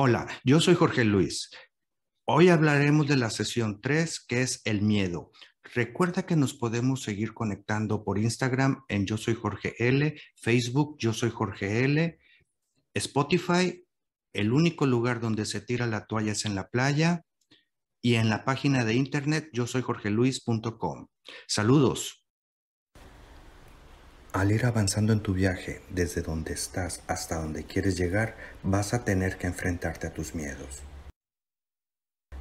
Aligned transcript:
Hola, 0.00 0.28
yo 0.44 0.60
soy 0.60 0.76
Jorge 0.76 1.02
Luis. 1.02 1.50
Hoy 2.24 2.50
hablaremos 2.50 3.08
de 3.08 3.16
la 3.16 3.30
sesión 3.30 3.80
3, 3.80 4.20
que 4.28 4.42
es 4.42 4.62
el 4.64 4.80
miedo. 4.80 5.32
Recuerda 5.74 6.24
que 6.24 6.36
nos 6.36 6.54
podemos 6.54 7.02
seguir 7.02 7.34
conectando 7.34 8.04
por 8.04 8.16
Instagram 8.16 8.84
en 8.86 9.06
Yo 9.06 9.16
Soy 9.16 9.34
Jorge 9.34 9.74
L, 9.80 10.16
Facebook 10.36 10.94
Yo 11.00 11.12
Soy 11.12 11.30
Jorge 11.30 11.84
L, 11.84 12.16
Spotify, 12.94 13.84
el 14.32 14.52
único 14.52 14.86
lugar 14.86 15.18
donde 15.18 15.44
se 15.44 15.60
tira 15.60 15.88
la 15.88 16.06
toalla 16.06 16.30
es 16.30 16.44
en 16.44 16.54
la 16.54 16.68
playa, 16.68 17.24
y 18.00 18.14
en 18.14 18.30
la 18.30 18.44
página 18.44 18.84
de 18.84 18.94
internet 18.94 19.50
yo 19.52 19.66
soy 19.66 19.82
jorgeluis.com. 19.82 21.08
Saludos. 21.48 22.24
Al 24.32 24.52
ir 24.52 24.66
avanzando 24.66 25.14
en 25.14 25.20
tu 25.20 25.32
viaje 25.32 25.80
desde 25.88 26.20
donde 26.20 26.52
estás 26.52 27.02
hasta 27.06 27.36
donde 27.36 27.64
quieres 27.64 27.96
llegar, 27.96 28.36
vas 28.62 28.92
a 28.92 29.02
tener 29.02 29.38
que 29.38 29.46
enfrentarte 29.46 30.06
a 30.06 30.12
tus 30.12 30.34
miedos. 30.34 30.82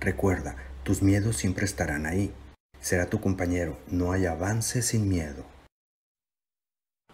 Recuerda, 0.00 0.56
tus 0.82 1.02
miedos 1.02 1.36
siempre 1.36 1.66
estarán 1.66 2.06
ahí. 2.06 2.32
Será 2.80 3.10
tu 3.10 3.20
compañero, 3.20 3.78
no 3.86 4.12
hay 4.12 4.24
avance 4.24 4.80
sin 4.80 5.10
miedo. 5.10 5.44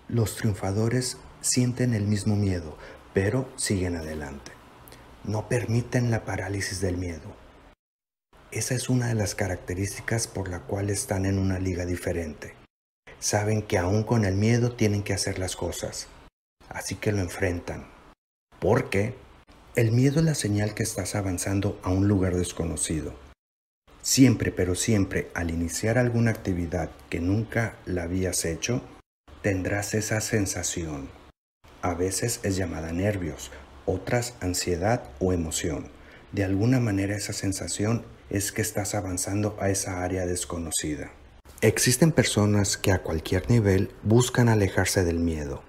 Los 0.07 0.37
triunfadores 0.37 1.17
sienten 1.41 1.93
el 1.93 2.07
mismo 2.07 2.37
miedo, 2.37 2.79
pero 3.13 3.49
siguen 3.57 3.97
adelante. 3.97 4.53
No 5.25 5.49
permiten 5.49 6.13
la 6.13 6.25
parálisis 6.25 6.81
del 6.81 6.97
miedo. 6.97 7.35
Esa 8.53 8.75
es 8.75 8.89
una 8.89 9.09
de 9.09 9.15
las 9.15 9.35
características 9.35 10.29
por 10.29 10.49
la 10.49 10.61
cual 10.61 10.91
están 10.91 11.27
en 11.27 11.41
una 11.41 11.59
liga 11.59 11.85
diferente 11.87 12.60
saben 13.21 13.63
que 13.63 13.79
aún 13.79 14.03
con 14.03 14.25
el 14.25 14.35
miedo 14.35 14.73
tienen 14.73 15.03
que 15.03 15.13
hacer 15.13 15.39
las 15.39 15.55
cosas, 15.55 16.09
así 16.69 16.97
que 16.97 17.13
lo 17.13 17.21
enfrentan. 17.21 17.87
Porque 18.59 19.15
el 19.77 19.93
miedo 19.93 20.19
es 20.19 20.27
la 20.27 20.35
señal 20.35 20.75
que 20.75 20.83
estás 20.83 21.15
avanzando 21.15 21.79
a 21.85 21.91
un 21.91 22.09
lugar 22.09 22.35
desconocido. 22.35 23.15
Siempre, 24.03 24.51
pero 24.51 24.75
siempre, 24.75 25.31
al 25.35 25.51
iniciar 25.51 25.99
alguna 25.99 26.31
actividad 26.31 26.91
que 27.11 27.21
nunca 27.21 27.77
la 27.85 28.05
habías 28.05 28.45
hecho, 28.45 28.83
tendrás 29.43 29.95
esa 29.95 30.21
sensación. 30.21 31.09
A 31.83 31.95
veces 31.95 32.41
es 32.43 32.57
llamada 32.57 32.93
nervios, 32.93 33.51
otras 33.87 34.35
ansiedad 34.41 35.05
o 35.19 35.33
emoción. 35.33 35.89
De 36.33 36.45
alguna 36.45 36.81
manera 36.81 37.17
esa 37.17 37.33
sensación 37.33 38.05
es 38.31 38.53
que 38.53 38.63
estás 38.63 38.95
avanzando 38.95 39.57
a 39.61 39.71
esa 39.71 40.03
área 40.03 40.27
desconocida. 40.27 41.11
Existen 41.63 42.11
personas 42.11 42.79
que 42.79 42.91
a 42.91 43.03
cualquier 43.03 43.51
nivel 43.51 43.91
buscan 44.03 44.49
alejarse 44.49 45.05
del 45.05 45.19
miedo. 45.19 45.63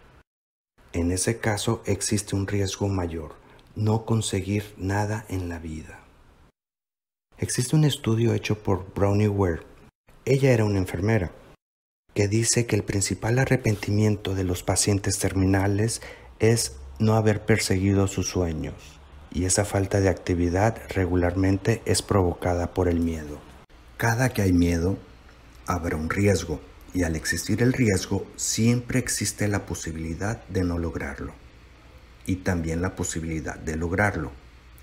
En 0.93 1.11
ese 1.11 1.39
caso 1.39 1.83
existe 1.85 2.33
un 2.33 2.47
riesgo 2.47 2.87
mayor, 2.87 3.35
no 3.75 4.05
conseguir 4.05 4.73
nada 4.77 5.25
en 5.27 5.49
la 5.49 5.59
vida. 5.59 5.99
Existe 7.37 7.75
un 7.75 7.83
estudio 7.83 8.33
hecho 8.33 8.63
por 8.63 8.93
Brownie 8.93 9.27
Ware, 9.27 9.63
ella 10.23 10.53
era 10.53 10.63
una 10.63 10.77
enfermera, 10.77 11.33
que 12.13 12.29
dice 12.29 12.65
que 12.65 12.77
el 12.77 12.83
principal 12.83 13.37
arrepentimiento 13.37 14.33
de 14.33 14.45
los 14.45 14.63
pacientes 14.63 15.19
terminales 15.19 16.01
es 16.39 16.77
no 16.99 17.15
haber 17.15 17.43
perseguido 17.43 18.07
sus 18.07 18.29
sueños, 18.29 18.75
y 19.29 19.43
esa 19.43 19.65
falta 19.65 19.99
de 19.99 20.07
actividad 20.07 20.77
regularmente 20.87 21.81
es 21.83 22.01
provocada 22.01 22.73
por 22.73 22.87
el 22.87 23.01
miedo. 23.01 23.39
Cada 23.97 24.29
que 24.29 24.41
hay 24.41 24.53
miedo, 24.53 24.97
habrá 25.65 25.95
un 25.95 26.09
riesgo 26.09 26.61
y 26.93 27.03
al 27.03 27.15
existir 27.15 27.61
el 27.61 27.73
riesgo 27.73 28.27
siempre 28.35 28.99
existe 28.99 29.47
la 29.47 29.65
posibilidad 29.65 30.45
de 30.47 30.63
no 30.63 30.77
lograrlo 30.77 31.33
y 32.25 32.37
también 32.37 32.81
la 32.81 32.95
posibilidad 32.95 33.57
de 33.57 33.75
lograrlo. 33.75 34.31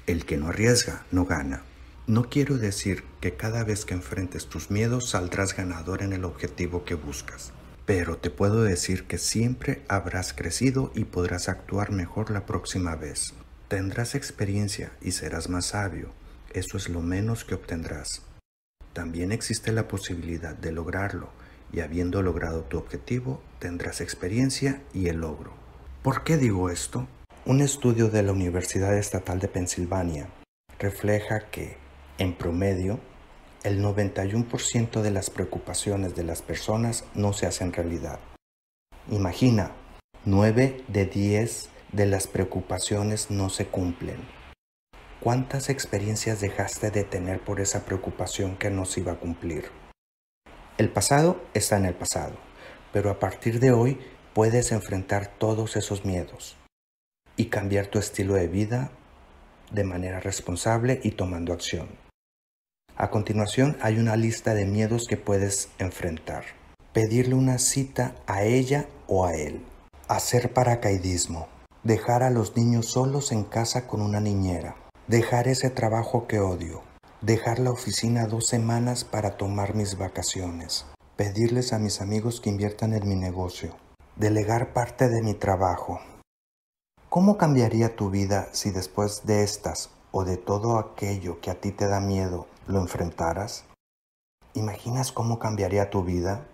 El 0.07 0.25
que 0.25 0.37
no 0.37 0.49
arriesga 0.49 1.05
no 1.11 1.25
gana. 1.25 1.63
No 2.07 2.31
quiero 2.31 2.57
decir 2.57 3.05
que 3.21 3.37
cada 3.37 3.65
vez 3.65 3.85
que 3.85 3.95
enfrentes 3.95 4.47
tus 4.47 4.71
miedos 4.71 5.11
saldrás 5.11 5.55
ganador 5.55 6.03
en 6.03 6.15
el 6.15 6.25
objetivo 6.25 6.85
que 6.85 6.95
buscas, 6.95 7.53
pero 7.85 8.17
te 8.17 8.31
puedo 8.31 8.63
decir 8.63 9.05
que 9.05 9.19
siempre 9.19 9.83
habrás 9.89 10.33
crecido 10.33 10.91
y 10.95 11.05
podrás 11.05 11.49
actuar 11.51 11.93
mejor 11.93 12.31
la 12.31 12.47
próxima 12.47 12.97
vez. 12.97 13.35
Tendrás 13.69 14.15
experiencia 14.15 14.93
y 15.03 15.13
serás 15.13 15.51
más 15.51 15.67
sabio. 15.67 16.11
Eso 16.55 16.79
es 16.79 16.89
lo 16.89 17.03
menos 17.03 17.45
que 17.45 17.55
obtendrás. 17.55 18.23
También 18.99 19.31
existe 19.31 19.71
la 19.71 19.87
posibilidad 19.87 20.57
de 20.57 20.73
lograrlo 20.73 21.29
y 21.73 21.83
habiendo 21.83 22.21
logrado 22.21 22.63
tu 22.63 22.79
objetivo 22.79 23.41
tendrás 23.61 24.01
experiencia 24.01 24.83
y 24.93 25.07
el 25.07 25.19
logro. 25.19 25.53
¿Por 26.03 26.25
qué 26.25 26.37
digo 26.37 26.69
esto? 26.69 27.07
Un 27.47 27.61
estudio 27.61 28.09
de 28.09 28.25
la 28.25 28.33
Universidad 28.33 28.99
Estatal 28.99 29.39
de 29.39 29.47
Pensilvania 29.47 30.27
refleja 30.81 31.49
que, 31.49 31.77
en 32.19 32.35
promedio, 32.35 32.99
el 33.63 33.81
91% 33.81 35.01
de 35.01 35.11
las 35.13 35.31
preocupaciones 35.31 36.17
de 36.17 36.25
las 36.25 36.43
personas 36.43 37.05
no 37.15 37.33
se 37.33 37.47
hacen 37.47 37.73
realidad. 37.73 38.19
Imagina, 39.13 39.77
9 40.25 40.83
de 40.89 41.07
10 41.07 41.69
de 41.93 42.07
las 42.07 42.27
preocupaciones 42.27 43.31
no 43.31 43.49
se 43.49 43.67
cumplen. 43.67 44.38
¿Cuántas 45.21 45.69
experiencias 45.69 46.41
dejaste 46.41 46.93
de 46.93 47.03
tener 47.03 47.41
por 47.41 47.61
esa 47.61 47.85
preocupación 47.85 48.57
que 48.57 48.71
no 48.71 48.85
se 48.85 49.01
iba 49.01 49.13
a 49.13 49.19
cumplir? 49.19 49.65
El 50.77 50.93
pasado 50.93 51.43
está 51.55 51.77
en 51.77 51.87
el 51.87 51.95
pasado, 51.95 52.37
pero 52.93 53.11
a 53.11 53.19
partir 53.19 53.59
de 53.59 53.73
hoy 53.73 53.99
puedes 54.33 54.71
enfrentar 54.71 55.27
todos 55.27 55.75
esos 55.75 56.05
miedos 56.05 56.57
y 57.35 57.47
cambiar 57.47 57.89
tu 57.89 57.99
estilo 57.99 58.35
de 58.35 58.47
vida 58.47 58.93
de 59.73 59.83
manera 59.83 60.21
responsable 60.21 61.01
y 61.03 61.11
tomando 61.11 61.53
acción. 61.53 61.89
A 62.97 63.11
continuación 63.11 63.77
hay 63.81 63.99
una 63.99 64.15
lista 64.15 64.55
de 64.55 64.67
miedos 64.67 65.09
que 65.09 65.17
puedes 65.17 65.71
enfrentar. 65.81 66.45
Pedirle 66.93 67.35
una 67.35 67.59
cita 67.59 68.15
a 68.29 68.45
ella 68.45 68.87
o 69.09 69.27
a 69.27 69.35
él. 69.35 69.65
Hacer 70.07 70.53
paracaidismo. 70.53 71.49
Dejar 71.83 72.23
a 72.23 72.31
los 72.31 72.57
niños 72.57 72.87
solos 72.87 73.33
en 73.33 73.43
casa 73.43 73.89
con 73.89 74.01
una 74.01 74.21
niñera 74.21 74.77
Dejar 75.09 75.49
ese 75.49 75.71
trabajo 75.71 76.27
que 76.27 76.39
odio. 76.39 76.83
Dejar 77.23 77.61
la 77.61 77.71
oficina 77.71 78.27
dos 78.27 78.47
semanas 78.47 79.05
para 79.05 79.39
tomar 79.39 79.75
mis 79.75 79.97
vacaciones. 79.97 80.85
Pedirles 81.17 81.73
a 81.73 81.79
mis 81.79 82.03
amigos 82.03 82.43
que 82.43 82.51
inviertan 82.51 82.93
en 82.93 83.09
mi 83.09 83.15
negocio. 83.15 83.75
Delegar 84.17 84.75
parte 84.75 85.09
de 85.09 85.23
mi 85.23 85.33
trabajo. 85.33 85.99
¿Cómo 87.09 87.39
cambiaría 87.39 87.97
tu 87.97 88.11
vida 88.11 88.51
si 88.53 88.71
después 88.71 89.25
de 89.25 89.45
estas 89.45 89.89
o 90.11 90.27
de 90.27 90.37
todo 90.37 90.77
aquello 90.77 91.41
que 91.41 91.51
a 91.51 91.59
ti 91.59 91.73
te 91.73 91.89
da 91.89 92.01
miedo 92.01 92.47
lo 92.67 92.79
enfrentaras? 92.79 93.65
¿Imaginas 94.53 95.11
cómo 95.11 95.39
cambiaría 95.39 95.89
tu 95.89 96.05
vida? 96.05 96.45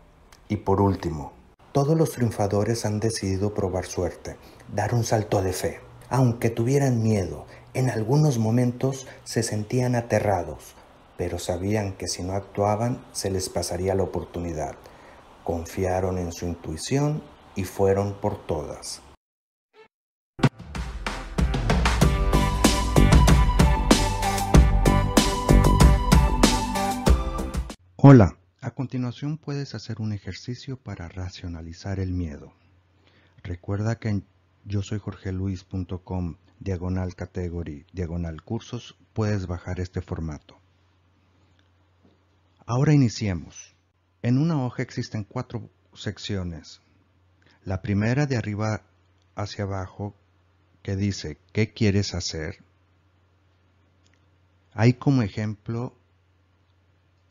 Y 0.47 0.59
por 0.59 0.81
último, 0.81 1.33
todos 1.73 1.99
los 1.99 2.13
triunfadores 2.13 2.87
han 2.87 3.01
decidido 3.01 3.53
probar 3.53 3.87
suerte, 3.87 4.37
dar 4.73 4.95
un 4.95 5.03
salto 5.03 5.43
de 5.43 5.53
fe, 5.53 5.81
aunque 6.09 6.51
tuvieran 6.51 7.03
miedo 7.03 7.47
en 7.75 7.91
algunos 7.91 8.39
momentos 8.39 9.09
se 9.25 9.43
sentían 9.43 9.97
aterrados, 9.97 10.77
pero 11.19 11.41
sabían 11.41 11.95
que 11.95 12.07
si 12.07 12.23
no 12.23 12.35
actuaban 12.35 13.05
se 13.13 13.33
les 13.33 13.49
pasaría 13.49 13.97
la 13.97 14.05
oportunidad. 14.05 14.77
Confiaron 15.43 16.19
en 16.19 16.33
su 16.33 16.47
intuición 16.47 17.21
y 17.57 17.65
fueron 17.65 18.15
por 18.15 18.47
todas. 18.47 19.03
Hola, 27.97 28.37
a 28.61 28.71
continuación 28.71 29.37
puedes 29.37 29.75
hacer 29.75 30.01
un 30.01 30.13
ejercicio 30.13 30.77
para 30.77 31.09
racionalizar 31.09 31.99
el 31.99 32.13
miedo. 32.13 32.53
Recuerda 33.43 33.97
que 33.99 34.11
en 34.11 34.25
yo 34.65 34.83
soy 34.83 34.99
jorgeluis.com 34.99 36.37
diagonal 36.61 37.15
category, 37.15 37.87
diagonal 37.93 38.43
cursos, 38.43 38.97
puedes 39.13 39.47
bajar 39.47 39.81
este 39.81 40.01
formato. 40.01 40.59
Ahora 42.67 42.95
iniciemos. 42.95 43.75
En 44.23 44.39
una 44.39 44.65
hoja 44.65 44.83
existen 44.83 45.25
cuatro 45.25 45.69
secciones. 45.93 46.81
La 47.65 47.83
primera 47.83 48.27
de 48.27 48.37
arriba 48.37 48.83
hacia 49.35 49.65
abajo 49.65 50.15
que 50.83 50.97
dice 50.97 51.39
¿qué 51.53 51.73
quieres 51.73 52.15
hacer? 52.15 52.59
Ahí 54.73 54.95
como 54.95 55.23
ejemplo 55.23 55.95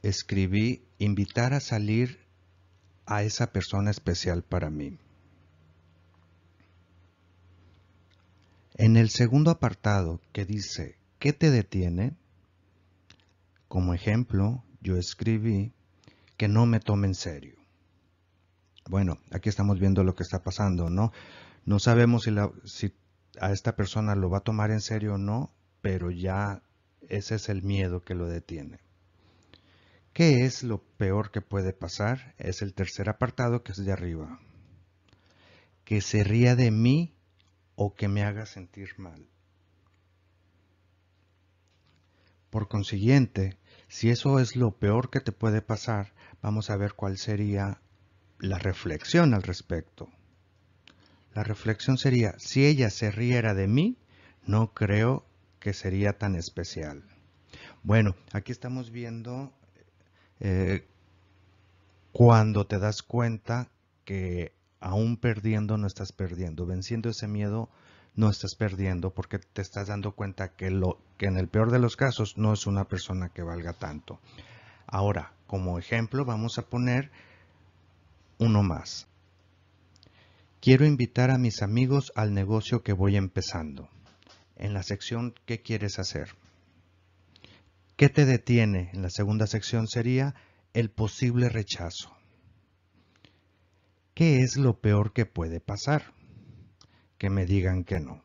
escribí 0.04 0.84
invitar 1.00 1.54
a 1.54 1.60
salir 1.60 2.20
a 3.06 3.24
esa 3.24 3.52
persona 3.52 3.92
especial 3.92 4.44
para 4.44 4.70
mí. 4.70 4.98
En 8.86 8.98
el 8.98 9.10
segundo 9.12 9.50
apartado 9.50 10.20
que 10.34 10.44
dice 10.44 10.98
¿qué 11.18 11.32
te 11.32 11.52
detiene? 11.52 12.18
Como 13.70 13.94
ejemplo, 13.94 14.62
yo 14.82 14.98
escribí 14.98 15.72
que 16.36 16.50
no 16.50 16.66
me 16.66 16.82
tome 16.82 17.08
en 17.08 17.16
serio. 17.16 17.56
Bueno, 18.90 19.20
aquí 19.32 19.48
estamos 19.48 19.80
viendo 19.80 20.04
lo 20.04 20.16
que 20.16 20.24
está 20.24 20.44
pasando, 20.44 20.90
¿no? 20.90 21.14
No 21.64 21.80
sabemos 21.80 22.24
si, 22.24 22.32
si 22.66 22.94
a 23.40 23.54
esta 23.54 23.78
persona 23.78 24.16
lo 24.16 24.30
va 24.30 24.40
a 24.40 24.44
tomar 24.44 24.70
en 24.70 24.82
serio 24.82 25.14
o 25.14 25.18
no, 25.18 25.54
pero 25.82 26.12
ya 26.12 26.62
ese 27.08 27.36
es 27.36 27.48
el 27.48 27.64
miedo 27.64 28.04
que 28.04 28.16
lo 28.16 28.28
detiene. 28.28 28.82
¿Qué 30.12 30.44
es 30.44 30.62
lo 30.62 30.84
peor 30.98 31.32
que 31.32 31.40
puede 31.40 31.72
pasar? 31.72 32.36
Es 32.38 32.62
el 32.62 32.74
tercer 32.74 33.08
apartado 33.08 33.64
que 33.64 33.72
es 33.72 33.78
de 33.78 33.94
arriba. 33.94 34.42
Que 35.86 36.02
se 36.02 36.26
ría 36.26 36.58
de 36.58 36.70
mí 36.70 37.14
o 37.76 37.96
que 37.96 38.08
me 38.08 38.24
haga 38.24 38.46
sentir 38.46 38.90
mal. 38.98 39.26
Por 42.50 42.68
consiguiente, 42.68 43.58
si 43.88 44.10
eso 44.10 44.40
es 44.40 44.56
lo 44.56 44.72
peor 44.72 45.10
que 45.10 45.20
te 45.20 45.32
puede 45.32 45.62
pasar, 45.62 46.14
vamos 46.42 46.70
a 46.70 46.78
ver 46.78 46.94
cuál 46.94 47.18
sería 47.18 47.82
la 48.40 48.60
reflexión 48.60 49.34
al 49.34 49.44
respecto. 49.44 50.10
La 51.34 51.44
reflexión 51.44 51.98
sería, 51.98 52.36
si 52.38 52.66
ella 52.66 52.90
se 52.90 53.10
riera 53.10 53.54
de 53.54 53.68
mí, 53.68 53.98
no 54.46 54.74
creo 54.74 55.26
que 55.60 55.74
sería 55.74 56.18
tan 56.18 56.36
especial. 56.36 57.04
Bueno, 57.82 58.16
aquí 58.34 58.52
estamos 58.52 58.92
viendo 58.92 59.52
eh, 60.40 60.86
cuando 62.12 62.68
te 62.68 62.78
das 62.78 63.02
cuenta 63.02 63.70
que 64.06 64.52
aún 64.84 65.16
perdiendo 65.16 65.78
no 65.78 65.88
estás 65.88 66.12
perdiendo, 66.12 66.66
venciendo 66.66 67.10
ese 67.10 67.28
miedo 67.28 67.70
no 68.16 68.30
estás 68.30 68.56
perdiendo 68.56 69.12
porque 69.12 69.40
te 69.40 69.62
estás 69.62 69.88
dando 69.88 70.12
cuenta 70.12 70.50
que, 70.56 70.70
lo, 70.70 71.00
que 71.18 71.26
en 71.28 71.38
el 71.38 71.48
peor 71.48 71.72
de 71.72 71.80
los 71.80 71.96
casos 71.96 72.38
no 72.38 72.54
es 72.54 72.68
una 72.68 72.84
persona 72.88 73.30
que 73.30 73.42
valga 73.42 73.74
tanto. 73.74 74.20
Ahora, 74.86 75.34
como 75.48 75.80
ejemplo, 75.80 76.26
vamos 76.26 76.60
a 76.60 76.64
poner 76.64 77.12
uno 78.38 78.62
más. 78.62 79.08
Quiero 80.60 80.86
invitar 80.86 81.32
a 81.32 81.38
mis 81.38 81.62
amigos 81.62 82.12
al 82.16 82.34
negocio 82.34 82.84
que 82.84 82.94
voy 82.94 83.16
empezando. 83.16 83.90
En 84.58 84.74
la 84.74 84.84
sección 84.84 85.34
¿Qué 85.46 85.62
quieres 85.62 85.98
hacer? 85.98 86.36
¿Qué 87.96 88.10
te 88.10 88.26
detiene? 88.26 88.92
En 88.94 89.02
la 89.02 89.10
segunda 89.10 89.48
sección 89.48 89.88
sería 89.88 90.36
el 90.74 90.90
posible 90.90 91.48
rechazo. 91.50 92.14
¿Qué 94.14 94.42
es 94.42 94.58
lo 94.58 94.80
peor 94.80 95.12
que 95.12 95.26
puede 95.26 95.60
pasar? 95.60 96.14
Que 97.18 97.32
me 97.32 97.48
digan 97.48 97.84
que 97.84 98.00
no. 98.00 98.24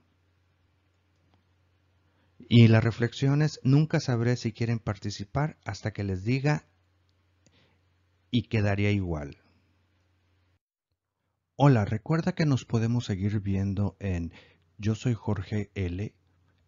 Y 2.38 2.68
las 2.68 2.84
reflexiones, 2.84 3.58
nunca 3.62 3.98
sabré 3.98 4.36
si 4.36 4.52
quieren 4.52 4.80
participar 4.80 5.56
hasta 5.64 5.92
que 5.92 6.04
les 6.04 6.24
diga 6.24 6.66
y 8.30 8.48
quedaría 8.48 8.90
igual. 8.90 9.38
Hola, 11.56 11.86
recuerda 11.86 12.34
que 12.34 12.44
nos 12.44 12.66
podemos 12.66 13.06
seguir 13.06 13.40
viendo 13.40 13.96
en 13.98 14.32
Yo 14.76 14.94
soy 14.94 15.14
Jorge 15.14 15.70
L 15.74 16.14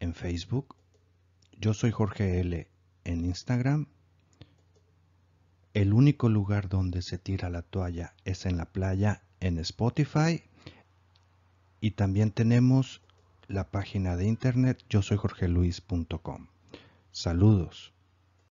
en 0.01 0.15
Facebook, 0.15 0.77
Yo 1.59 1.75
soy 1.75 1.91
Jorge 1.91 2.41
L 2.41 2.71
en 3.05 3.25
Instagram. 3.27 3.89
El 5.73 5.93
único 5.93 6.29
lugar 6.29 6.69
donde 6.69 7.01
se 7.01 7.17
tira 7.17 7.49
la 7.49 7.63
toalla 7.63 8.15
es 8.25 8.45
en 8.45 8.57
la 8.57 8.67
playa 8.67 9.23
en 9.39 9.59
Spotify. 9.59 10.43
Y 11.81 11.93
también 11.93 12.33
tenemos 12.33 13.03
la 13.47 13.71
página 13.71 14.17
de 14.17 14.27
internet 14.27 14.85
yo 14.89 15.03
soy 15.03 15.17
jorgeluis.com. 15.17 16.49
Saludos. 17.13 17.93